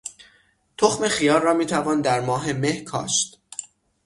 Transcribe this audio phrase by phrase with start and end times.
[0.77, 3.41] تخم خیار را میتوان در ماه مه کاشت.